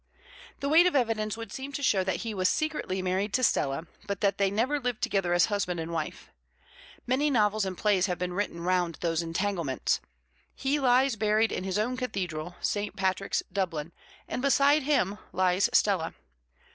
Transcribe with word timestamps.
The 0.61 0.67
weight 0.67 0.87
of 0.87 0.95
evidence 0.95 1.37
would 1.37 1.53
seem 1.53 1.73
to 1.73 1.83
show 1.83 2.03
that 2.03 2.21
he 2.25 2.33
was 2.33 2.49
secretly 2.49 3.03
married 3.03 3.33
to 3.33 3.43
Stella, 3.43 3.85
but 4.07 4.19
that 4.21 4.39
they 4.39 4.49
never 4.49 4.79
lived 4.79 5.03
together 5.03 5.31
as 5.31 5.45
husband 5.45 5.79
and 5.79 5.91
wife. 5.91 6.31
Many 7.05 7.29
novels 7.29 7.65
and 7.65 7.77
plays 7.77 8.07
have 8.07 8.17
been 8.17 8.33
written 8.33 8.61
round 8.61 8.95
those 9.01 9.21
entanglements. 9.21 10.01
He 10.55 10.79
lies 10.79 11.15
buried 11.17 11.51
in 11.51 11.65
his 11.65 11.77
own 11.77 11.97
cathedral, 11.97 12.55
St. 12.61 12.95
Patrick's, 12.95 13.43
Dublin, 13.53 13.91
and 14.27 14.41
beside 14.41 14.81
him 14.81 15.19
lies 15.31 15.69
Stella. 15.71 16.15